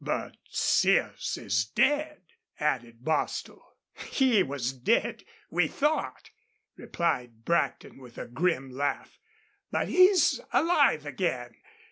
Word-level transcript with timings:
"But 0.03 0.37
Sears 0.49 1.37
is 1.39 1.63
dead," 1.63 2.23
added 2.59 3.05
Bostil. 3.05 3.61
"He 4.09 4.41
was 4.41 4.73
dead 4.73 5.23
we 5.51 5.67
thought," 5.67 6.31
replied 6.75 7.45
Brackton, 7.45 7.99
with 7.99 8.17
a 8.17 8.25
grim 8.25 8.71
laugh. 8.71 9.19
"But 9.69 9.89
he's 9.89 10.39
alive 10.51 11.05
again. 11.05 11.53